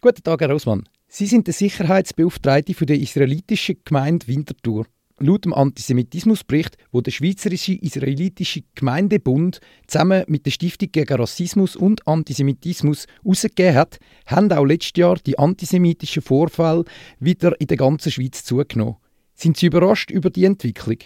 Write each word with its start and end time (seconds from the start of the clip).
Guten 0.00 0.22
Tag, 0.22 0.42
Herr 0.42 0.52
Rosmann. 0.52 0.84
Sie 1.08 1.26
sind 1.26 1.48
der 1.48 1.54
Sicherheitsbeauftragte 1.54 2.86
der 2.86 3.00
israelitischen 3.00 3.80
Gemeinde 3.84 4.28
Winterthur. 4.28 4.86
Laut 5.18 5.44
dem 5.44 5.52
Antisemitismusbericht, 5.52 6.76
wo 6.92 7.00
der 7.00 7.10
Schweizerische 7.10 7.72
Israelitische 7.72 8.60
Gemeindebund 8.76 9.60
zusammen 9.88 10.22
mit 10.28 10.46
der 10.46 10.52
Stiftung 10.52 10.90
gegen 10.92 11.16
Rassismus 11.16 11.74
und 11.74 12.06
Antisemitismus 12.06 13.08
herausgegeben 13.24 13.74
hat, 13.74 13.98
haben 14.28 14.52
auch 14.52 14.64
letztes 14.64 14.92
Jahr 14.96 15.16
die 15.16 15.36
antisemitischen 15.36 16.22
Vorfälle 16.22 16.84
wieder 17.18 17.60
in 17.60 17.66
der 17.66 17.76
ganzen 17.76 18.12
Schweiz 18.12 18.44
zugenommen. 18.44 18.98
Sind 19.34 19.56
Sie 19.56 19.66
überrascht 19.66 20.12
über 20.12 20.30
die 20.30 20.44
Entwicklung? 20.44 20.98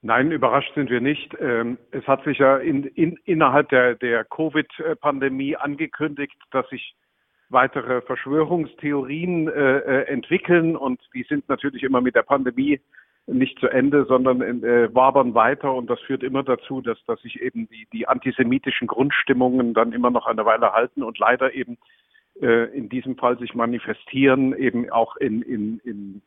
Nein, 0.00 0.32
überrascht 0.32 0.72
sind 0.74 0.88
wir 0.88 1.02
nicht. 1.02 1.36
Ähm, 1.38 1.76
es 1.90 2.06
hat 2.06 2.24
sich 2.24 2.38
ja 2.38 2.56
in, 2.56 2.84
in, 2.84 3.18
innerhalb 3.26 3.68
der, 3.68 3.94
der 3.96 4.24
Covid-Pandemie 4.24 5.56
angekündigt, 5.56 6.36
dass 6.50 6.66
sich 6.70 6.94
weitere 7.48 8.00
Verschwörungstheorien 8.02 9.48
äh, 9.48 9.78
äh, 9.78 10.02
entwickeln 10.08 10.76
und 10.76 11.00
die 11.14 11.24
sind 11.24 11.48
natürlich 11.48 11.82
immer 11.82 12.00
mit 12.00 12.14
der 12.14 12.22
Pandemie 12.22 12.80
nicht 13.26 13.58
zu 13.58 13.68
Ende, 13.68 14.04
sondern 14.06 14.40
äh, 14.40 14.94
wabern 14.94 15.34
weiter 15.34 15.74
und 15.74 15.90
das 15.90 16.00
führt 16.00 16.22
immer 16.22 16.42
dazu, 16.42 16.80
dass, 16.80 16.98
dass 17.06 17.20
sich 17.22 17.40
eben 17.40 17.68
die, 17.68 17.88
die 17.92 18.06
antisemitischen 18.06 18.86
Grundstimmungen 18.86 19.74
dann 19.74 19.92
immer 19.92 20.10
noch 20.10 20.26
eine 20.26 20.44
Weile 20.44 20.72
halten 20.72 21.02
und 21.02 21.18
leider 21.18 21.52
eben 21.52 21.76
äh, 22.40 22.76
in 22.76 22.88
diesem 22.88 23.16
Fall 23.16 23.38
sich 23.38 23.54
manifestieren, 23.54 24.56
eben 24.56 24.90
auch 24.90 25.16
in, 25.16 25.42
in, 25.42 25.78
in 25.80 26.22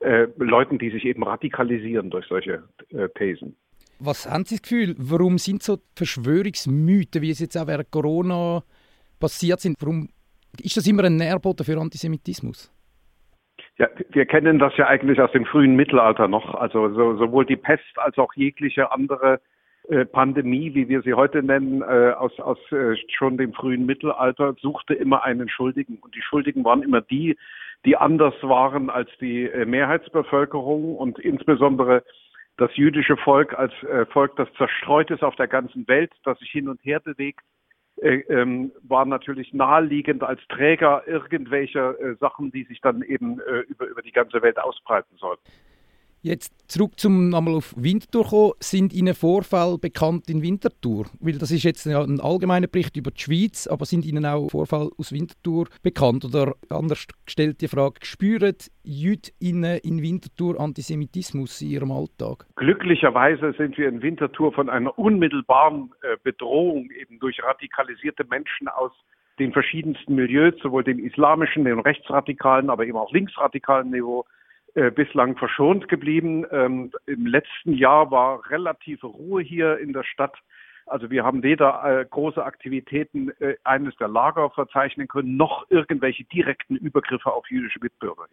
äh, 0.00 0.26
Leuten, 0.36 0.78
die 0.78 0.90
sich 0.90 1.04
eben 1.04 1.22
radikalisieren 1.22 2.10
durch 2.10 2.26
solche 2.26 2.64
äh, 2.90 3.08
Thesen. 3.16 3.56
Was 4.00 4.30
haben 4.30 4.44
Sie 4.44 4.56
das 4.56 4.62
Gefühl, 4.62 4.94
warum 4.98 5.38
sind 5.38 5.62
so 5.62 5.78
Verschwörungsmythen, 5.96 7.20
wie 7.20 7.30
es 7.30 7.40
jetzt 7.40 7.56
auch 7.56 7.66
während 7.66 7.90
Corona 7.90 8.62
passiert 9.18 9.60
sind, 9.60 9.76
warum 9.80 10.08
ist 10.62 10.76
das 10.76 10.86
immer 10.86 11.04
ein 11.04 11.16
Nährboden 11.16 11.64
für 11.64 11.78
Antisemitismus? 11.78 12.72
Ja, 13.76 13.88
wir 14.10 14.26
kennen 14.26 14.58
das 14.58 14.76
ja 14.76 14.88
eigentlich 14.88 15.20
aus 15.20 15.30
dem 15.32 15.44
frühen 15.44 15.76
Mittelalter 15.76 16.26
noch. 16.26 16.54
Also 16.54 16.92
so, 16.92 17.16
sowohl 17.16 17.46
die 17.46 17.56
Pest 17.56 17.96
als 17.96 18.18
auch 18.18 18.32
jegliche 18.34 18.90
andere 18.90 19.40
äh, 19.88 20.04
Pandemie, 20.04 20.74
wie 20.74 20.88
wir 20.88 21.02
sie 21.02 21.14
heute 21.14 21.42
nennen, 21.42 21.82
äh, 21.82 22.12
aus, 22.16 22.38
aus 22.40 22.58
äh, 22.72 22.96
schon 23.16 23.36
dem 23.36 23.52
frühen 23.52 23.86
Mittelalter, 23.86 24.54
suchte 24.60 24.94
immer 24.94 25.22
einen 25.22 25.48
Schuldigen. 25.48 25.98
Und 26.00 26.14
die 26.14 26.22
Schuldigen 26.22 26.64
waren 26.64 26.82
immer 26.82 27.00
die, 27.00 27.36
die 27.84 27.96
anders 27.96 28.34
waren 28.42 28.90
als 28.90 29.10
die 29.20 29.44
äh, 29.44 29.64
Mehrheitsbevölkerung 29.64 30.96
und 30.96 31.18
insbesondere 31.20 32.02
das 32.56 32.74
jüdische 32.74 33.16
Volk 33.16 33.56
als 33.56 33.72
äh, 33.84 34.04
Volk, 34.06 34.34
das 34.36 34.52
zerstreut 34.54 35.10
ist 35.10 35.22
auf 35.22 35.36
der 35.36 35.46
ganzen 35.46 35.86
Welt, 35.86 36.12
das 36.24 36.38
sich 36.40 36.50
hin 36.50 36.68
und 36.68 36.84
her 36.84 37.00
bewegt, 37.00 37.44
ähm, 38.02 38.72
war 38.82 39.04
natürlich 39.04 39.52
naheliegend 39.52 40.22
als 40.22 40.40
Träger 40.48 41.06
irgendwelcher 41.06 41.98
äh, 42.00 42.14
Sachen, 42.16 42.50
die 42.50 42.64
sich 42.64 42.80
dann 42.80 43.02
eben 43.02 43.40
äh, 43.40 43.60
über, 43.60 43.86
über 43.86 44.02
die 44.02 44.12
ganze 44.12 44.42
Welt 44.42 44.58
ausbreiten 44.58 45.16
sollten. 45.16 45.42
Jetzt 46.22 46.52
zurück 46.68 46.98
zum 46.98 47.28
nochmal 47.28 47.54
auf 47.54 47.74
Winterthur 47.76 48.24
kommen. 48.24 48.52
Sind 48.60 48.92
Ihnen 48.92 49.14
Vorfälle 49.14 49.78
bekannt 49.78 50.28
in 50.28 50.42
Winterthur? 50.42 51.06
Weil 51.20 51.38
das 51.38 51.50
ist 51.52 51.62
jetzt 51.62 51.86
ein 51.86 52.20
allgemeiner 52.20 52.66
Bericht 52.66 52.96
über 52.96 53.12
die 53.12 53.20
Schweiz, 53.20 53.68
aber 53.68 53.84
sind 53.84 54.04
Ihnen 54.04 54.26
auch 54.26 54.50
Vorfälle 54.50 54.90
aus 54.98 55.12
Winterthur 55.12 55.68
bekannt? 55.82 56.24
Oder 56.24 56.54
anders 56.70 57.06
gestellt 57.24 57.60
die 57.60 57.68
Frage, 57.68 57.94
spüren 58.02 58.56
Jüdinnen 58.82 59.78
in 59.84 60.02
Winterthur 60.02 60.60
Antisemitismus 60.60 61.62
in 61.62 61.70
ihrem 61.70 61.92
Alltag? 61.92 62.46
Glücklicherweise 62.56 63.52
sind 63.56 63.78
wir 63.78 63.88
in 63.88 64.02
Winterthur 64.02 64.52
von 64.52 64.68
einer 64.68 64.98
unmittelbaren 64.98 65.92
äh, 66.02 66.16
Bedrohung 66.22 66.90
eben 66.90 67.20
durch 67.20 67.42
radikalisierte 67.44 68.24
Menschen 68.24 68.66
aus 68.68 68.92
den 69.38 69.52
verschiedensten 69.52 70.16
Milieus, 70.16 70.54
sowohl 70.60 70.82
dem 70.82 70.98
islamischen, 70.98 71.64
dem 71.64 71.78
rechtsradikalen, 71.78 72.70
aber 72.70 72.86
eben 72.86 72.98
auch 72.98 73.12
linksradikalen 73.12 73.90
Niveau 73.90 74.24
äh, 74.78 74.92
bislang 74.92 75.36
verschont 75.36 75.88
geblieben. 75.88 76.46
Ähm, 76.52 76.92
Im 77.06 77.26
letzten 77.26 77.72
Jahr 77.72 78.12
war 78.12 78.48
relative 78.48 79.08
Ruhe 79.08 79.42
hier 79.42 79.76
in 79.78 79.92
der 79.92 80.04
Stadt. 80.04 80.36
Also 80.86 81.10
wir 81.10 81.24
haben 81.24 81.42
weder 81.42 81.82
äh, 81.84 82.06
große 82.08 82.44
Aktivitäten 82.44 83.30
äh, 83.40 83.56
eines 83.64 83.96
der 83.96 84.06
Lager 84.06 84.50
verzeichnen 84.50 85.08
können, 85.08 85.36
noch 85.36 85.68
irgendwelche 85.68 86.22
direkten 86.24 86.76
Übergriffe 86.76 87.32
auf 87.32 87.50
jüdische 87.50 87.80
Mitbürger. 87.82 88.26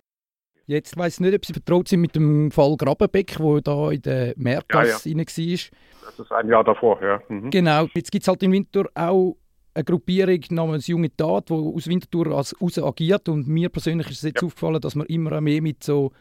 Jetzt 0.67 0.95
weiß 0.95 1.15
ich 1.15 1.19
nicht, 1.21 1.33
ob 1.33 1.45
Sie 1.45 1.53
vertraut 1.53 1.87
sind 1.87 2.01
mit 2.01 2.15
dem 2.15 2.51
Fall 2.51 2.77
Grabenbeck, 2.77 3.39
wo 3.39 3.59
da 3.59 3.89
in 3.89 4.03
der 4.03 4.33
Märgasse 4.37 5.09
ja, 5.09 5.15
ja. 5.15 5.25
war. 5.25 6.05
Das 6.05 6.19
ist 6.19 6.31
ein 6.31 6.47
Jahr 6.47 6.63
davor, 6.63 7.01
ja. 7.01 7.21
Mhm. 7.27 7.49
Genau. 7.49 7.87
Jetzt 7.95 8.11
gibt 8.11 8.21
es 8.21 8.27
halt 8.27 8.43
in 8.43 8.51
Winter 8.51 8.85
auch 8.93 9.35
eine 9.73 9.83
Gruppierung 9.83 10.41
namens 10.51 10.85
Junge 10.85 11.09
Tat, 11.15 11.49
die 11.49 11.53
aus 11.53 11.87
Winterthur 11.87 12.37
als 12.37 12.55
raus 12.61 12.77
agiert. 12.77 13.29
Und 13.29 13.47
mir 13.47 13.69
persönlich 13.69 14.11
ist 14.11 14.17
es 14.17 14.23
jetzt 14.29 14.41
ja. 14.43 14.47
aufgefallen, 14.47 14.79
dass 14.79 14.93
man 14.93 15.07
immer 15.07 15.41
mehr 15.41 15.61
mit 15.63 15.83
so 15.83 16.11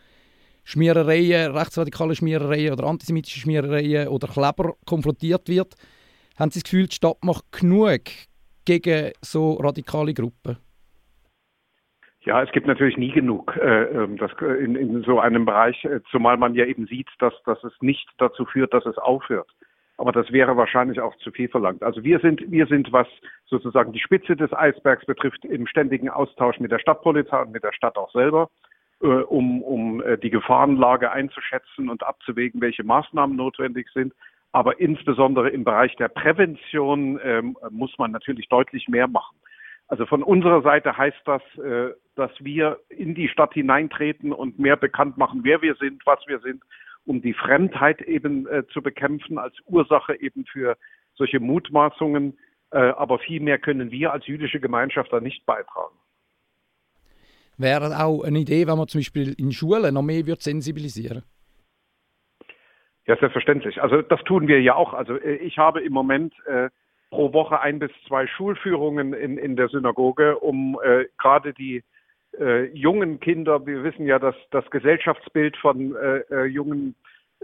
Schmierereien, 0.65 1.53
rechtsradikale 1.53 2.15
Schmierereien 2.15 2.73
oder 2.73 2.85
antisemitische 2.85 3.41
Schmierereien 3.41 4.09
oder 4.09 4.29
Kleber 4.29 4.75
konfrontiert 4.87 5.49
wird. 5.49 5.75
Haben 6.39 6.51
Sie 6.51 6.61
das 6.61 6.65
Gefühl, 6.65 6.87
die 6.87 6.95
Stadt 6.95 7.23
macht 7.23 7.53
genug 7.53 8.01
gegen 8.65 9.13
so 9.21 9.55
radikale 9.55 10.15
Gruppen? 10.15 10.57
Ja, 12.23 12.43
es 12.43 12.51
gibt 12.53 12.67
natürlich 12.67 12.97
nie 12.97 13.13
genug 13.13 13.55
äh, 13.57 13.85
ähm, 13.85 14.17
das, 14.17 14.31
in, 14.41 14.77
in 14.77 15.03
so 15.03 15.21
einem 15.21 15.45
Bereich, 15.45 15.85
äh, 15.85 16.01
zumal 16.11 16.39
man 16.39 16.55
ja 16.55 16.65
eben 16.65 16.87
sieht, 16.87 17.09
dass, 17.19 17.35
dass 17.45 17.63
es 17.63 17.73
nicht 17.83 18.09
dazu 18.17 18.47
führt, 18.47 18.73
dass 18.73 18.87
es 18.87 18.97
aufhört. 18.97 19.51
Aber 19.99 20.11
das 20.11 20.33
wäre 20.33 20.57
wahrscheinlich 20.57 21.01
auch 21.01 21.15
zu 21.19 21.31
viel 21.31 21.49
verlangt. 21.49 21.83
Also 21.83 22.03
wir 22.03 22.19
sind, 22.21 22.51
wir 22.51 22.67
sind, 22.67 22.91
was 22.93 23.07
sozusagen 23.47 23.93
die 23.93 24.01
Spitze 24.01 24.35
des 24.37 24.53
Eisbergs 24.55 25.05
betrifft, 25.05 25.45
im 25.45 25.67
ständigen 25.67 26.09
Austausch 26.09 26.59
mit 26.59 26.73
der 26.73 26.79
Stadtpolizei 26.79 27.43
und 27.43 27.53
mit 27.53 27.63
der 27.63 27.73
Stadt 27.73 27.97
auch 27.99 28.11
selber, 28.13 28.49
äh, 28.55 28.74
um, 29.01 29.63
um 29.63 30.03
äh, 30.03 30.19
die 30.19 30.31
Gefahrenlage 30.31 31.11
einzuschätzen 31.11 31.89
und 31.89 32.03
abzuwägen, 32.03 32.61
welche 32.61 32.85
Maßnahmen 32.85 33.37
notwendig 33.37 33.89
sind. 33.93 34.15
Aber 34.53 34.79
insbesondere 34.81 35.51
im 35.51 35.65
Bereich 35.65 35.97
der 35.97 36.09
Prävention 36.09 37.19
ähm, 37.23 37.57
muss 37.71 37.97
man 37.99 38.13
natürlich 38.13 38.49
deutlich 38.49 38.89
mehr 38.89 39.09
machen. 39.09 39.37
Also 39.89 40.07
von 40.07 40.23
unserer 40.23 40.63
Seite 40.63 40.97
heißt 40.97 41.21
das, 41.25 41.43
äh, 41.59 41.91
dass 42.15 42.31
wir 42.39 42.79
in 42.89 43.15
die 43.15 43.29
Stadt 43.29 43.53
hineintreten 43.55 44.33
und 44.33 44.59
mehr 44.59 44.77
bekannt 44.77 45.19
machen, 45.19 45.41
wer 45.43 45.61
wir 45.61 45.75
sind, 45.75 46.07
was 46.07 46.21
wir 46.27 46.39
sind 46.39 46.63
um 47.07 47.21
die 47.23 47.35
Fremdheit 47.35 48.01
eben 48.03 48.47
äh, 48.47 48.67
zu 48.69 48.83
bekämpfen 48.83 49.39
als 49.39 49.55
Ursache 49.67 50.21
eben 50.21 50.45
für 50.47 50.77
solche 51.15 51.41
Mutmaßungen. 51.41 52.39
Äh, 52.71 52.79
aber 52.79 53.19
viel 53.19 53.41
mehr 53.41 53.59
können 53.59 53.91
wir 53.91 54.13
als 54.13 54.27
jüdische 54.27 54.61
Gemeinschaft 54.61 55.13
da 55.13 55.21
nicht 55.21 55.45
beitragen. 55.47 55.95
Wäre 57.57 58.05
auch 58.05 58.23
eine 58.25 58.41
Idee, 58.41 58.67
wenn 58.67 58.79
man 58.79 58.89
zum 58.89 59.01
Beispiel 59.01 59.35
in 59.39 59.53
Schulen 59.53 59.95
noch 59.95 60.03
mehr 60.03 60.27
wird 60.27 60.43
sensibilisieren 60.43 61.23
Ja, 63.07 63.17
selbstverständlich. 63.17 63.81
Also 63.81 64.03
das 64.03 64.23
tun 64.25 64.49
wir 64.49 64.61
ja 64.61 64.75
auch. 64.75 64.93
Also 64.95 65.17
äh, 65.17 65.37
ich 65.37 65.59
habe 65.59 65.81
im 65.81 65.93
Moment 65.93 66.35
äh, 66.47 66.71
pro 67.11 67.33
Woche 67.33 67.61
ein 67.61 67.79
bis 67.79 67.91
zwei 68.09 68.27
Schulführungen 68.27 69.13
in, 69.13 69.39
in 69.39 69.57
der 69.57 69.69
Synagoge, 69.69 70.39
um 70.39 70.79
äh, 70.83 71.05
gerade 71.19 71.55
die 71.55 71.85
äh, 72.41 72.65
jungen 72.77 73.21
Kinder, 73.21 73.65
wir 73.67 73.85
wissen 73.85 74.07
ja, 74.07 74.19
dass 74.19 74.35
das 74.51 74.69
Gesellschaftsbild 74.71 75.57
von 75.57 75.95
äh, 75.95 76.19
äh, 76.31 76.45
jungen 76.47 76.95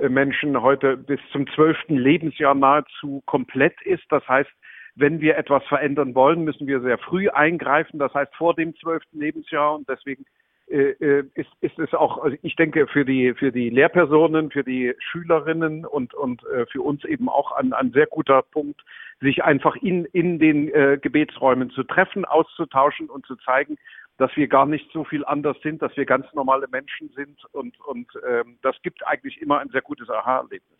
Menschen 0.08 0.60
heute 0.62 0.96
bis 0.96 1.20
zum 1.30 1.46
zwölften 1.48 1.96
Lebensjahr 1.96 2.54
nahezu 2.54 3.22
komplett 3.26 3.80
ist. 3.82 4.04
Das 4.08 4.26
heißt, 4.26 4.50
wenn 4.94 5.20
wir 5.20 5.36
etwas 5.36 5.64
verändern 5.64 6.14
wollen, 6.14 6.44
müssen 6.44 6.66
wir 6.66 6.80
sehr 6.80 6.98
früh 6.98 7.28
eingreifen, 7.28 7.98
das 7.98 8.12
heißt 8.14 8.34
vor 8.34 8.54
dem 8.54 8.74
zwölften 8.76 9.18
Lebensjahr 9.18 9.74
und 9.74 9.88
deswegen 9.88 10.24
äh, 10.70 10.90
äh, 11.00 11.24
ist, 11.34 11.50
ist 11.62 11.78
es 11.80 11.92
auch, 11.94 12.22
also 12.22 12.36
ich 12.42 12.54
denke, 12.54 12.86
für 12.86 13.04
die, 13.04 13.34
für 13.34 13.50
die 13.50 13.70
Lehrpersonen, 13.70 14.52
für 14.52 14.62
die 14.62 14.94
Schülerinnen 15.00 15.84
und, 15.84 16.14
und 16.14 16.44
äh, 16.46 16.64
für 16.66 16.82
uns 16.82 17.04
eben 17.04 17.28
auch 17.28 17.50
ein, 17.52 17.72
ein 17.72 17.90
sehr 17.90 18.06
guter 18.06 18.42
Punkt, 18.42 18.80
sich 19.20 19.42
einfach 19.42 19.74
in, 19.74 20.04
in 20.06 20.38
den 20.38 20.72
äh, 20.72 20.96
Gebetsräumen 21.02 21.70
zu 21.70 21.82
treffen, 21.82 22.24
auszutauschen 22.24 23.10
und 23.10 23.26
zu 23.26 23.34
zeigen, 23.36 23.78
dass 24.16 24.30
wir 24.36 24.46
gar 24.46 24.66
nicht 24.66 24.88
so 24.92 25.02
viel 25.02 25.24
anders 25.24 25.56
sind, 25.62 25.82
dass 25.82 25.96
wir 25.96 26.04
ganz 26.04 26.26
normale 26.34 26.68
Menschen 26.68 27.08
sind 27.16 27.44
und, 27.52 27.80
und 27.80 28.06
ähm, 28.28 28.56
das 28.62 28.76
gibt 28.82 29.04
eigentlich 29.04 29.40
immer 29.42 29.58
ein 29.58 29.70
sehr 29.70 29.82
gutes 29.82 30.08
Aha-Erlebnis. 30.08 30.78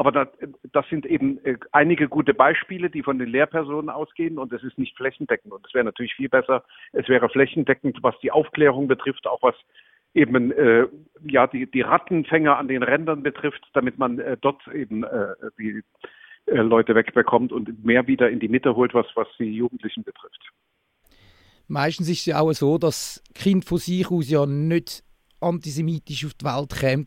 Aber 0.00 0.12
das, 0.12 0.28
das 0.72 0.88
sind 0.88 1.04
eben 1.04 1.44
äh, 1.44 1.58
einige 1.72 2.08
gute 2.08 2.32
Beispiele, 2.32 2.88
die 2.88 3.02
von 3.02 3.18
den 3.18 3.28
Lehrpersonen 3.28 3.90
ausgehen 3.90 4.38
und 4.38 4.50
es 4.50 4.62
ist 4.62 4.78
nicht 4.78 4.96
flächendeckend. 4.96 5.52
Und 5.52 5.66
es 5.66 5.74
wäre 5.74 5.84
natürlich 5.84 6.14
viel 6.14 6.30
besser, 6.30 6.64
es 6.94 7.06
wäre 7.10 7.28
flächendeckend, 7.28 7.98
was 8.00 8.18
die 8.20 8.32
Aufklärung 8.32 8.88
betrifft, 8.88 9.26
auch 9.26 9.42
was 9.42 9.54
eben 10.14 10.52
äh, 10.52 10.86
ja 11.28 11.46
die, 11.46 11.70
die 11.70 11.82
Rattenfänger 11.82 12.56
an 12.56 12.68
den 12.68 12.82
Rändern 12.82 13.22
betrifft, 13.22 13.60
damit 13.74 13.98
man 13.98 14.18
äh, 14.20 14.38
dort 14.40 14.66
eben 14.68 15.04
äh, 15.04 15.34
die 15.58 15.82
äh, 16.46 16.62
Leute 16.62 16.94
wegbekommt 16.94 17.52
und 17.52 17.84
mehr 17.84 18.06
wieder 18.06 18.30
in 18.30 18.40
die 18.40 18.48
Mitte 18.48 18.76
holt, 18.76 18.94
was, 18.94 19.06
was 19.16 19.28
die 19.38 19.52
Jugendlichen 19.52 20.02
betrifft. 20.02 20.50
Meistens 21.68 22.08
ist 22.08 22.20
es 22.20 22.24
ja 22.24 22.40
auch 22.40 22.50
so, 22.54 22.78
dass 22.78 23.22
Kinder 23.34 23.66
von 23.66 23.76
sich 23.76 24.10
aus 24.10 24.30
ja 24.30 24.46
nicht 24.46 25.04
antisemitisch 25.42 26.24
auf 26.24 26.32
die 26.32 26.46
Welt 26.46 26.70
kämen. 26.74 27.04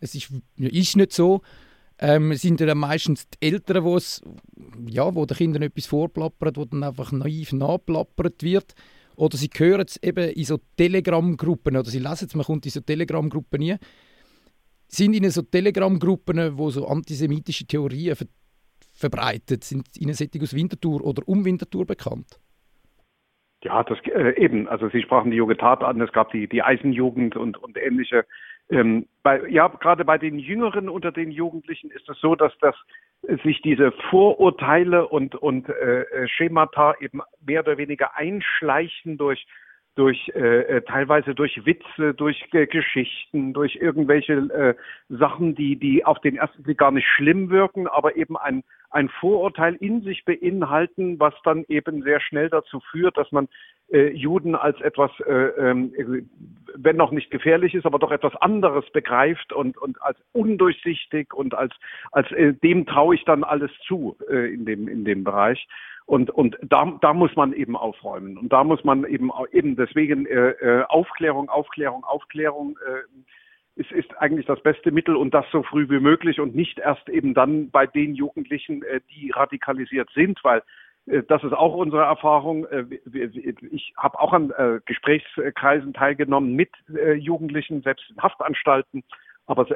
Es 0.00 0.14
ist, 0.14 0.32
ist 0.56 0.96
nicht 0.96 1.12
so. 1.12 1.42
Ähm, 1.98 2.32
sind 2.34 2.60
ja 2.60 2.74
meistens 2.74 3.28
die 3.30 3.46
Eltern, 3.46 3.84
wo 3.84 3.96
es, 3.96 4.20
ja, 4.88 5.14
wo 5.14 5.24
den 5.26 5.36
Kindern 5.36 5.62
etwas 5.62 5.86
vorplappert, 5.86 6.56
wo 6.56 6.64
dann 6.64 6.82
einfach 6.82 7.12
naiv 7.12 7.52
nachplappert 7.52 8.42
wird. 8.42 8.74
oder 9.16 9.36
sie 9.36 9.48
hören 9.56 9.84
es 9.86 10.02
eben 10.02 10.30
in 10.30 10.44
so 10.44 10.58
Telegram-Gruppen 10.76 11.76
oder 11.76 11.88
sie 11.88 12.00
lesen 12.00 12.26
es, 12.26 12.34
man 12.34 12.44
kommt 12.44 12.66
in 12.66 12.72
so 12.72 12.80
Telegram-Gruppen 12.80 13.60
nie. 13.60 13.76
Sind 14.88 15.14
Ihnen 15.14 15.30
so 15.30 15.42
Telegram-Gruppen, 15.42 16.58
wo 16.58 16.70
so 16.70 16.86
antisemitische 16.86 17.66
Theorien 17.66 18.16
ver 18.16 18.26
verbreitet, 18.96 19.64
sind 19.64 19.88
Ihnen 19.98 20.14
solche 20.14 20.40
aus 20.40 20.54
Winterthur 20.54 21.04
oder 21.04 21.26
um 21.26 21.44
Winterthur 21.44 21.84
bekannt? 21.84 22.38
Ja, 23.64 23.82
das 23.82 23.98
äh, 24.04 24.40
eben. 24.40 24.68
Also 24.68 24.88
Sie 24.88 25.02
sprachen 25.02 25.32
die 25.32 25.36
junge 25.36 25.56
Tat 25.56 25.82
an. 25.82 26.00
Es 26.00 26.12
gab 26.12 26.30
die 26.30 26.46
die 26.48 26.62
Eisenjugend 26.62 27.34
und 27.34 27.56
und 27.56 27.76
ähnliche. 27.76 28.24
Ähm, 28.70 29.06
bei, 29.22 29.46
ja, 29.48 29.68
gerade 29.68 30.04
bei 30.04 30.18
den 30.18 30.38
Jüngeren 30.38 30.88
unter 30.88 31.12
den 31.12 31.30
Jugendlichen 31.30 31.90
ist 31.90 32.08
es 32.08 32.18
so, 32.20 32.34
dass 32.34 32.52
das 32.60 32.74
sich 33.42 33.62
diese 33.62 33.92
Vorurteile 34.10 35.08
und 35.08 35.34
und 35.34 35.68
äh, 35.68 36.02
äh 36.02 36.28
Schemata 36.28 36.94
eben 37.00 37.20
mehr 37.44 37.60
oder 37.60 37.78
weniger 37.78 38.16
einschleichen 38.16 39.16
durch 39.16 39.46
durch 39.94 40.30
äh, 40.34 40.60
äh, 40.60 40.82
teilweise 40.82 41.34
durch 41.34 41.64
Witze, 41.64 42.14
durch 42.14 42.44
äh, 42.52 42.66
Geschichten, 42.66 43.52
durch 43.52 43.76
irgendwelche 43.76 44.34
äh, 44.34 44.74
Sachen, 45.08 45.54
die 45.54 45.76
die 45.76 46.04
auf 46.04 46.20
den 46.20 46.36
ersten 46.36 46.62
Blick 46.62 46.78
gar 46.78 46.90
nicht 46.90 47.06
schlimm 47.06 47.50
wirken, 47.50 47.86
aber 47.86 48.16
eben 48.16 48.36
ein 48.36 48.64
ein 48.90 49.08
Vorurteil 49.08 49.74
in 49.74 50.02
sich 50.02 50.24
beinhalten, 50.24 51.18
was 51.18 51.34
dann 51.42 51.64
eben 51.68 52.02
sehr 52.02 52.20
schnell 52.20 52.48
dazu 52.48 52.80
führt, 52.92 53.16
dass 53.16 53.30
man 53.32 53.48
äh, 53.92 54.10
Juden 54.10 54.54
als 54.54 54.80
etwas, 54.80 55.10
äh, 55.26 55.32
äh, 55.32 56.22
wenn 56.76 56.96
noch 56.96 57.10
nicht 57.10 57.30
gefährlich 57.30 57.74
ist, 57.74 57.86
aber 57.86 57.98
doch 57.98 58.12
etwas 58.12 58.34
anderes 58.36 58.88
begreift 58.92 59.52
und 59.52 59.76
und 59.78 60.00
als 60.02 60.18
undurchsichtig 60.32 61.34
und 61.34 61.54
als 61.54 61.74
als 62.12 62.30
äh, 62.32 62.52
dem 62.52 62.86
traue 62.86 63.14
ich 63.14 63.24
dann 63.24 63.44
alles 63.44 63.70
zu 63.86 64.16
äh, 64.28 64.52
in 64.52 64.64
dem 64.64 64.88
in 64.88 65.04
dem 65.04 65.24
Bereich. 65.24 65.66
Und, 66.06 66.30
und 66.30 66.58
da, 66.62 66.98
da 67.00 67.14
muss 67.14 67.34
man 67.34 67.52
eben 67.54 67.76
aufräumen. 67.76 68.36
Und 68.36 68.52
da 68.52 68.62
muss 68.62 68.84
man 68.84 69.04
eben, 69.04 69.30
eben 69.52 69.74
deswegen 69.74 70.26
äh, 70.26 70.50
äh, 70.50 70.84
Aufklärung, 70.84 71.48
Aufklärung, 71.48 72.04
Aufklärung 72.04 72.78
äh, 72.86 73.80
ist, 73.80 73.90
ist 73.90 74.16
eigentlich 74.18 74.46
das 74.46 74.62
beste 74.62 74.90
Mittel 74.90 75.16
und 75.16 75.32
das 75.32 75.46
so 75.50 75.62
früh 75.62 75.88
wie 75.88 76.00
möglich 76.00 76.40
und 76.40 76.54
nicht 76.54 76.78
erst 76.78 77.08
eben 77.08 77.32
dann 77.32 77.70
bei 77.70 77.86
den 77.86 78.14
Jugendlichen, 78.14 78.82
äh, 78.82 79.00
die 79.10 79.30
radikalisiert 79.30 80.10
sind, 80.14 80.38
weil 80.44 80.62
äh, 81.06 81.22
das 81.22 81.42
ist 81.42 81.54
auch 81.54 81.74
unsere 81.74 82.02
Erfahrung. 82.02 82.66
Ich 83.72 83.94
habe 83.96 84.20
auch 84.20 84.34
an 84.34 84.52
Gesprächskreisen 84.84 85.94
teilgenommen 85.94 86.54
mit 86.54 86.70
Jugendlichen, 87.16 87.80
selbst 87.82 88.10
in 88.10 88.22
Haftanstalten. 88.22 89.04
Aber 89.46 89.66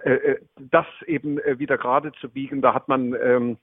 das 0.70 0.86
eben 1.06 1.36
wieder 1.58 1.76
gerade 1.76 2.12
zu 2.20 2.30
biegen, 2.30 2.62
da 2.62 2.72
hat 2.72 2.88
man 2.88 3.14
ähm, 3.22 3.58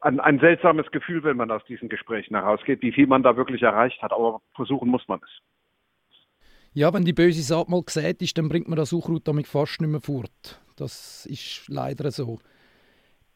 ein, 0.00 0.20
ein 0.20 0.38
seltsames 0.38 0.90
Gefühl, 0.90 1.24
wenn 1.24 1.36
man 1.36 1.50
aus 1.50 1.64
diesen 1.64 1.88
Gesprächen 1.88 2.34
herausgeht, 2.34 2.82
wie 2.82 2.92
viel 2.92 3.06
man 3.06 3.22
da 3.22 3.36
wirklich 3.36 3.62
erreicht 3.62 4.00
hat. 4.02 4.12
Aber 4.12 4.40
versuchen 4.54 4.88
muss 4.88 5.06
man 5.08 5.20
es. 5.22 5.30
Ja, 6.74 6.92
wenn 6.94 7.04
die 7.04 7.12
böse 7.12 7.42
Saat 7.42 7.68
mal 7.68 7.82
gesät 7.82 8.22
ist, 8.22 8.38
dann 8.38 8.48
bringt 8.48 8.68
man 8.68 8.76
das 8.76 8.90
Suchrut 8.90 9.26
damit 9.26 9.46
fast 9.46 9.80
nicht 9.80 9.90
mehr 9.90 10.00
fort. 10.00 10.60
Das 10.76 11.26
ist 11.26 11.68
leider 11.68 12.10
so. 12.10 12.38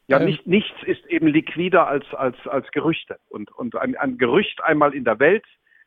Ja, 0.06 0.20
ähm, 0.20 0.26
nicht, 0.26 0.46
nichts 0.46 0.76
ist 0.86 1.04
eben 1.06 1.26
liquider 1.26 1.86
als, 1.86 2.04
als, 2.14 2.36
als 2.46 2.70
Gerüchte. 2.72 3.18
Und, 3.28 3.50
und 3.52 3.76
ein, 3.76 3.96
ein 3.96 4.18
Gerücht 4.18 4.62
einmal 4.62 4.94
in 4.94 5.04
der 5.04 5.18
Welt 5.18 5.44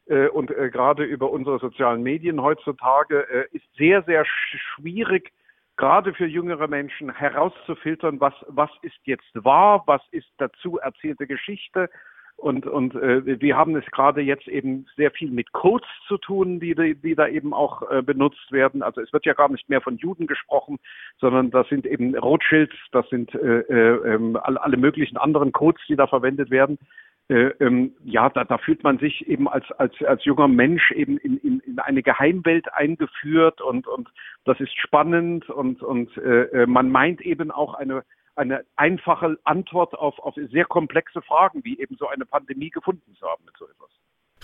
äh, 0.07 0.28
und 0.28 0.51
äh, 0.51 0.69
gerade 0.69 1.04
über 1.04 1.31
unsere 1.31 1.60
sozialen 1.60 2.04
Medien 2.04 2.42
heutzutage 2.42 3.28
äh, 3.30 3.45
ist 3.56 3.66
sehr, 3.78 4.04
sehr 4.04 4.25
schwierig 4.25 5.31
gerade 5.77 6.13
für 6.13 6.25
jüngere 6.25 6.68
Menschen 6.68 7.13
herauszufiltern, 7.13 8.19
was, 8.19 8.33
was 8.48 8.69
ist 8.81 9.00
jetzt 9.06 9.30
wahr, 9.33 9.83
was 9.86 10.01
ist 10.12 10.30
dazu 10.38 10.77
erzählte 10.77 11.27
Geschichte. 11.27 11.89
Und, 12.38 12.68
und 12.68 12.95
äh, 12.95 13.39
wir 13.39 13.56
haben 13.56 13.77
es 13.77 13.86
gerade 13.92 14.22
jetzt 14.22 14.48
eben 14.50 14.88
sehr 14.98 15.10
viel 15.12 15.31
mit 15.31 15.54
Codes 15.54 15.88
zu 16.07 16.18
tun, 16.18 16.60
die, 16.60 16.75
die 16.95 17.16
da 17.16 17.27
eben 17.27 17.54
auch 17.54 17.89
äh, 17.89 18.01
benutzt 18.01 18.51
werden. 18.51 18.83
Also 18.83 19.00
es 19.00 19.13
wird 19.13 19.25
ja 19.25 19.33
gar 19.33 19.50
nicht 19.50 19.69
mehr 19.69 19.80
von 19.80 19.95
Juden 19.98 20.27
gesprochen, 20.27 20.77
sondern 21.18 21.50
das 21.50 21.68
sind 21.69 21.86
eben 21.86 22.16
Rothschilds, 22.18 22.75
das 22.92 23.07
sind 23.10 23.33
äh, 23.36 23.60
äh, 23.62 24.16
ähm, 24.16 24.36
alle, 24.36 24.62
alle 24.62 24.75
möglichen 24.75 25.16
anderen 25.16 25.54
Codes, 25.54 25.81
die 25.88 25.95
da 25.95 26.07
verwendet 26.07 26.51
werden 26.51 26.78
äh, 27.27 27.48
ähm, 27.60 27.95
ja, 28.04 28.30
da, 28.30 28.44
da 28.44 28.60
fühlt 28.60 28.83
man 28.83 29.00
sich 29.00 29.27
eben 29.27 29.48
als, 29.48 29.66
als, 29.72 29.94
als 30.06 30.24
junger 30.25 30.48
Mensch 30.48 30.92
eben 30.92 31.18
in, 31.18 31.38
in, 31.38 31.60
in 31.62 31.80
eine 31.80 32.04
Geheimwelt 32.04 32.72
eingeführt 32.72 33.62
und, 33.62 33.88
und 33.88 34.10
das 34.44 34.60
ist 34.60 34.77
spannend 34.77 35.50
und, 35.50 35.81
und 35.81 36.16
äh, 36.18 36.44
äh, 36.44 36.68
man 36.68 36.92
meint 36.92 37.22
eben 37.22 37.50
auch 37.50 37.74
eine, 37.74 38.04
eine 38.36 38.63
einfache 38.75 39.39
Antwort 39.44 39.95
auf, 39.95 40.19
auf 40.19 40.36
sehr 40.51 40.66
komplexe 40.66 41.22
Fragen, 41.24 41.63
wie 41.63 41.80
eben 41.80 41.95
so 41.98 42.07
eine 42.07 42.25
Pandemie 42.25 42.69
gefunden 42.69 43.16
zu 43.16 43.25
haben 43.25 43.44
mit 43.45 43.56
so 43.57 43.66
etwas. 43.66 43.89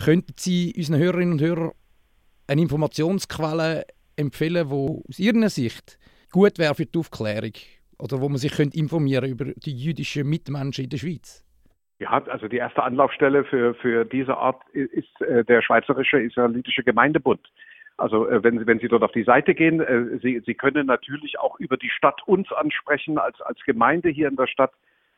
Könnten 0.03 0.33
Sie 0.37 0.73
unseren 0.75 0.99
Hörerinnen 0.99 1.33
und 1.33 1.41
Hörern 1.41 1.71
eine 2.47 2.61
Informationsquelle 2.61 3.85
empfehlen, 4.15 4.67
die 4.67 5.03
aus 5.07 5.19
Ihrer 5.19 5.49
Sicht 5.49 5.99
gut 6.31 6.57
wäre 6.57 6.73
für 6.73 6.87
die 6.87 6.97
Aufklärung 6.97 7.53
oder 7.99 8.19
wo 8.21 8.27
man 8.27 8.39
sich 8.39 8.53
könnte 8.53 8.79
informieren 8.79 9.29
über 9.29 9.45
die 9.45 9.77
jüdischen 9.77 10.27
Mitmenschen 10.27 10.85
in 10.85 10.89
der 10.89 10.97
Schweiz? 10.97 11.45
Ja, 12.01 12.19
also 12.29 12.47
die 12.47 12.57
erste 12.57 12.81
Anlaufstelle 12.81 13.43
für, 13.43 13.75
für 13.75 14.05
diese 14.05 14.35
Art 14.35 14.67
ist 14.73 15.21
äh, 15.21 15.45
der 15.45 15.61
Schweizerische 15.61 16.19
Israelitische 16.19 16.83
Gemeindebund. 16.83 17.47
Also 17.97 18.27
äh, 18.27 18.43
wenn, 18.43 18.57
Sie, 18.57 18.65
wenn 18.65 18.79
Sie 18.79 18.87
dort 18.87 19.03
auf 19.03 19.11
die 19.11 19.23
Seite 19.23 19.53
gehen, 19.53 19.81
äh, 19.81 20.17
Sie, 20.17 20.41
Sie 20.43 20.55
können 20.55 20.87
natürlich 20.87 21.37
auch 21.37 21.59
über 21.59 21.77
die 21.77 21.91
Stadt 21.91 22.19
uns 22.25 22.51
ansprechen 22.51 23.19
als, 23.19 23.39
als 23.41 23.59
Gemeinde 23.65 24.09
hier 24.09 24.29
in 24.29 24.35
der 24.35 24.47
Stadt. 24.47 24.71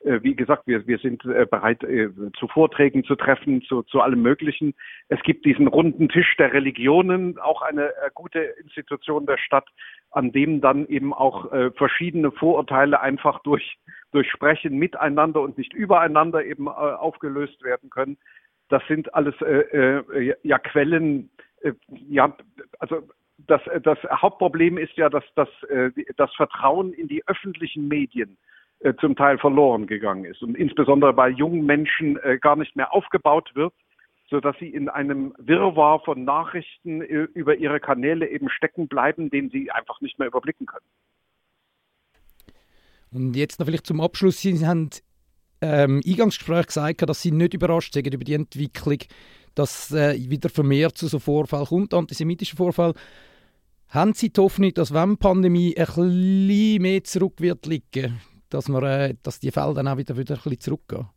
Äh, 0.03 0.24
wie 0.24 0.35
gesagt, 0.35 0.68
wir, 0.68 0.85
wir 0.85 0.97
sind 0.97 1.24
äh, 1.24 1.45
bereit, 1.50 1.85
äh, 1.85 2.09
zu 2.38 2.50
Vorträgen 2.50 3.06
zu 3.06 3.15
treffen, 3.15 3.62
zu, 3.62 3.83
zu 3.83 4.01
allem 4.01 4.21
Möglichen. 4.21 4.74
Es 5.07 5.21
gibt 5.24 5.45
diesen 5.45 5.68
runden 5.68 6.09
Tisch 6.09 6.35
der 6.38 6.51
Religionen, 6.51 7.39
auch 7.39 7.62
eine 7.62 7.94
gute 8.13 8.39
Institution 8.62 9.25
der 9.25 9.38
Stadt, 9.38 9.69
an 10.12 10.33
dem 10.33 10.59
dann 10.59 10.85
eben 10.88 11.13
auch 11.13 11.50
verschiedene 11.75 12.31
Vorurteile 12.31 13.00
einfach 13.00 13.41
durch, 13.44 13.77
durch 14.13 14.30
Sprechen 14.31 14.77
miteinander 14.77 15.42
und 15.42 15.57
nicht 15.57 15.74
übereinander 15.74 16.44
eben 16.45 16.68
aufgelöst 16.68 17.63
werden 17.63 17.89
können. 17.89 18.18
Das 18.69 18.81
sind 18.88 19.13
alles 19.13 19.36
ja 20.44 20.57
Quellen, 20.60 21.30
ja, 21.88 22.36
also 22.80 23.07
das, 23.38 23.62
das 23.83 23.98
Hauptproblem 24.04 24.77
ist 24.77 24.95
ja, 24.95 25.10
dass, 25.10 25.24
dass 25.36 25.50
das 26.15 26.33
Vertrauen 26.36 26.94
in 26.94 27.07
die 27.07 27.27
öffentlichen 27.27 27.88
Medien 27.88 28.38
äh, 28.83 28.95
zum 29.00 29.15
Teil 29.15 29.38
verloren 29.38 29.88
gegangen 29.88 30.25
ist 30.25 30.44
und 30.44 30.57
insbesondere 30.57 31.13
bei 31.13 31.30
jungen 31.30 31.66
Menschen 31.66 32.18
äh, 32.21 32.38
gar 32.38 32.57
nicht 32.57 32.75
mehr 32.75 32.94
aufgebaut 32.94 33.50
wird, 33.54 33.74
sodass 34.30 34.57
sie 34.59 34.68
in 34.68 34.89
einem 34.89 35.33
Wirrwarr 35.38 36.01
von 36.01 36.25
Nachrichten 36.25 37.01
äh, 37.01 37.27
über 37.33 37.56
ihre 37.56 37.80
Kanäle 37.80 38.27
eben 38.27 38.50
stecken 38.50 38.89
bleiben, 38.89 39.30
den 39.30 39.49
sie 39.49 39.71
einfach 39.71 40.02
nicht 40.02 40.19
mehr 40.19 40.28
überblicken 40.28 40.66
können. 40.66 40.85
Und 43.13 43.35
jetzt 43.35 43.59
noch 43.59 43.65
vielleicht 43.65 43.87
zum 43.87 44.01
Abschluss. 44.01 44.41
Sie 44.41 44.65
haben 44.65 44.89
ähm, 45.61 46.01
Eingangsgespräch 46.05 46.67
gesagt, 46.67 47.07
dass 47.07 47.21
Sie 47.21 47.31
nicht 47.31 47.53
überrascht 47.53 47.93
sind 47.93 48.13
über 48.13 48.23
die 48.23 48.33
Entwicklung, 48.33 48.99
dass 49.55 49.91
äh, 49.91 50.17
wieder 50.29 50.49
vermehrt 50.49 50.97
zu 50.97 51.07
so 51.07 51.19
Vorfall 51.19 51.65
kommt, 51.65 51.93
antisemitischen 51.93 52.57
Vorfall. 52.57 52.93
Haben 53.87 54.13
Sie 54.13 54.31
die 54.31 54.41
Hoffnung, 54.41 54.73
dass 54.73 54.93
wenn 54.93 55.11
die 55.11 55.17
Pandemie 55.17 55.77
ein 55.77 55.85
bisschen 55.85 56.81
mehr 56.81 57.03
zurück 57.03 57.39
wird 57.39 57.65
liegen, 57.65 58.19
dass, 58.49 58.67
wir, 58.67 58.83
äh, 58.83 59.15
dass 59.21 59.39
die 59.39 59.51
Fälle 59.51 59.73
dann 59.73 59.87
auch 59.87 59.97
wieder, 59.97 60.17
wieder 60.17 60.35
ein 60.35 60.41
bisschen 60.41 60.59
zurückgehen? 60.59 61.07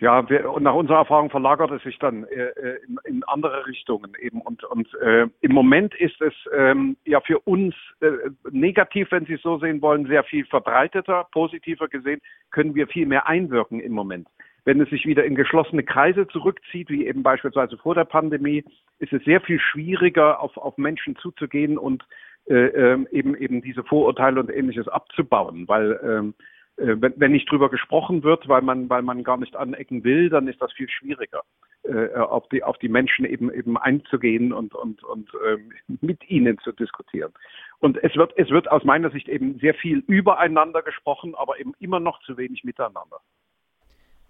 Ja, 0.00 0.28
wir, 0.30 0.50
und 0.50 0.62
nach 0.62 0.74
unserer 0.74 0.98
Erfahrung 0.98 1.28
verlagert 1.28 1.70
es 1.72 1.82
sich 1.82 1.98
dann 1.98 2.24
äh, 2.24 2.46
äh, 2.46 2.78
in, 2.88 2.98
in, 3.04 3.24
andere 3.24 3.66
Richtungen 3.66 4.12
eben. 4.18 4.40
Und, 4.40 4.64
und 4.64 4.88
äh, 4.94 5.26
im 5.42 5.52
Moment 5.52 5.94
ist 5.94 6.20
es 6.22 6.32
ähm, 6.56 6.96
ja 7.04 7.20
für 7.20 7.38
uns 7.40 7.74
äh, 8.00 8.10
negativ, 8.50 9.10
wenn 9.10 9.26
Sie 9.26 9.34
es 9.34 9.42
so 9.42 9.58
sehen 9.58 9.82
wollen, 9.82 10.06
sehr 10.06 10.24
viel 10.24 10.46
verbreiteter. 10.46 11.28
Positiver 11.32 11.86
gesehen 11.88 12.22
können 12.50 12.74
wir 12.74 12.86
viel 12.86 13.04
mehr 13.04 13.28
einwirken 13.28 13.78
im 13.78 13.92
Moment. 13.92 14.26
Wenn 14.64 14.80
es 14.80 14.88
sich 14.88 15.04
wieder 15.04 15.24
in 15.24 15.34
geschlossene 15.34 15.82
Kreise 15.82 16.26
zurückzieht, 16.28 16.88
wie 16.88 17.06
eben 17.06 17.22
beispielsweise 17.22 17.76
vor 17.76 17.94
der 17.94 18.04
Pandemie, 18.04 18.64
ist 19.00 19.12
es 19.12 19.22
sehr 19.24 19.42
viel 19.42 19.60
schwieriger, 19.60 20.40
auf, 20.40 20.56
auf 20.56 20.78
Menschen 20.78 21.16
zuzugehen 21.16 21.76
und 21.76 22.06
äh, 22.48 22.54
ähm, 22.54 23.06
eben 23.10 23.36
eben 23.36 23.60
diese 23.60 23.84
Vorurteile 23.84 24.40
und 24.40 24.50
ähnliches 24.50 24.88
abzubauen, 24.88 25.68
weil 25.68 26.00
ähm, 26.02 26.34
äh, 26.38 26.42
wenn, 26.80 27.14
wenn 27.16 27.32
nicht 27.32 27.50
drüber 27.50 27.68
gesprochen 27.70 28.22
wird, 28.22 28.48
weil 28.48 28.62
man 28.62 28.88
weil 28.88 29.02
man 29.02 29.22
gar 29.22 29.36
nicht 29.36 29.56
anecken 29.56 30.04
will, 30.04 30.30
dann 30.30 30.48
ist 30.48 30.60
das 30.60 30.72
viel 30.72 30.88
schwieriger, 30.88 31.42
äh, 31.82 32.14
auf 32.14 32.48
die 32.48 32.62
auf 32.62 32.78
die 32.78 32.88
Menschen 32.88 33.24
eben 33.24 33.52
eben 33.52 33.76
einzugehen 33.76 34.52
und 34.52 34.74
und 34.74 35.02
und 35.04 35.30
ähm, 35.46 35.72
mit 36.00 36.28
ihnen 36.28 36.58
zu 36.58 36.72
diskutieren. 36.72 37.32
Und 37.78 38.02
es 38.02 38.14
wird 38.16 38.32
es 38.36 38.50
wird 38.50 38.70
aus 38.70 38.84
meiner 38.84 39.10
Sicht 39.10 39.28
eben 39.28 39.58
sehr 39.58 39.74
viel 39.74 40.02
übereinander 40.06 40.82
gesprochen, 40.82 41.34
aber 41.34 41.60
eben 41.60 41.74
immer 41.78 42.00
noch 42.00 42.20
zu 42.22 42.36
wenig 42.36 42.64
miteinander. 42.64 43.20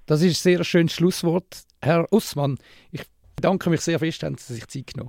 Das 0.07 0.23
ist 0.23 0.45
ein 0.45 0.57
sehr 0.57 0.64
schönes 0.64 0.92
Schlusswort, 0.92 1.62
Herr 1.80 2.07
Ussmann. 2.12 2.59
Ich 2.90 3.02
bedanke 3.37 3.71
mich 3.71 3.80
sehr 3.80 3.99
fest, 3.99 4.23
haben 4.23 4.37
Sie 4.37 4.54
sich 4.54 4.66
Zeit 4.66 4.88
genommen. 4.88 5.09